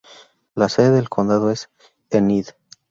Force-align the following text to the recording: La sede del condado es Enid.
La 0.55 0.67
sede 0.67 0.89
del 0.89 1.09
condado 1.09 1.51
es 1.51 1.69
Enid. 2.09 2.47